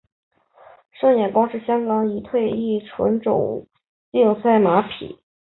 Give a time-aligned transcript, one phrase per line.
[0.99, 3.67] 胜眼光是香港已退役纯种
[4.11, 5.19] 竞赛马匹。